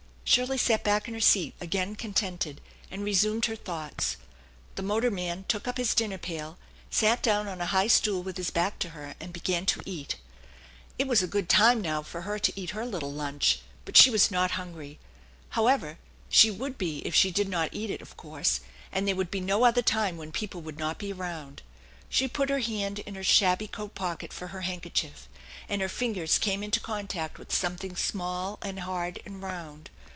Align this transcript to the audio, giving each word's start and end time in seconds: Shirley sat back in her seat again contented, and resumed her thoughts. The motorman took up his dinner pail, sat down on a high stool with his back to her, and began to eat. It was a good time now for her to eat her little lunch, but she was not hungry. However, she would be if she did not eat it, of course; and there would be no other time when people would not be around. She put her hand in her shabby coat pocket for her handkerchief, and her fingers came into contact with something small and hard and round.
Shirley 0.23 0.57
sat 0.57 0.85
back 0.85 1.09
in 1.09 1.13
her 1.13 1.19
seat 1.19 1.55
again 1.59 1.97
contented, 1.97 2.61
and 2.89 3.03
resumed 3.03 3.47
her 3.47 3.55
thoughts. 3.57 4.15
The 4.75 4.81
motorman 4.81 5.43
took 5.49 5.67
up 5.67 5.75
his 5.77 5.93
dinner 5.93 6.17
pail, 6.17 6.57
sat 6.89 7.21
down 7.21 7.49
on 7.49 7.59
a 7.59 7.65
high 7.65 7.87
stool 7.89 8.23
with 8.23 8.37
his 8.37 8.49
back 8.49 8.79
to 8.79 8.91
her, 8.91 9.13
and 9.19 9.33
began 9.33 9.65
to 9.65 9.81
eat. 9.85 10.15
It 10.97 11.05
was 11.05 11.21
a 11.21 11.27
good 11.27 11.49
time 11.49 11.81
now 11.81 12.01
for 12.01 12.21
her 12.21 12.39
to 12.39 12.57
eat 12.57 12.69
her 12.69 12.85
little 12.85 13.11
lunch, 13.11 13.59
but 13.83 13.97
she 13.97 14.09
was 14.09 14.31
not 14.31 14.51
hungry. 14.51 14.99
However, 15.49 15.97
she 16.29 16.49
would 16.49 16.77
be 16.77 16.99
if 16.99 17.13
she 17.13 17.31
did 17.31 17.49
not 17.49 17.73
eat 17.73 17.89
it, 17.89 18.01
of 18.01 18.15
course; 18.15 18.61
and 18.89 19.05
there 19.05 19.17
would 19.17 19.31
be 19.31 19.41
no 19.41 19.65
other 19.65 19.81
time 19.81 20.15
when 20.15 20.31
people 20.31 20.61
would 20.61 20.79
not 20.79 20.97
be 20.97 21.11
around. 21.11 21.61
She 22.07 22.29
put 22.29 22.47
her 22.49 22.59
hand 22.61 22.99
in 22.99 23.15
her 23.15 23.23
shabby 23.23 23.67
coat 23.67 23.95
pocket 23.95 24.31
for 24.31 24.47
her 24.47 24.61
handkerchief, 24.61 25.27
and 25.67 25.81
her 25.81 25.89
fingers 25.89 26.39
came 26.39 26.63
into 26.63 26.79
contact 26.79 27.37
with 27.37 27.53
something 27.53 27.97
small 27.97 28.59
and 28.61 28.79
hard 28.79 29.19
and 29.25 29.41
round. 29.43 29.89